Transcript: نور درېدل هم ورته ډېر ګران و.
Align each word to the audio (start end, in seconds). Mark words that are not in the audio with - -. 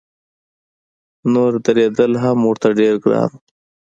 نور 1.33 1.51
درېدل 1.65 2.11
هم 2.23 2.37
ورته 2.49 2.67
ډېر 2.79 2.93
ګران 3.03 3.29
و. 3.35 3.39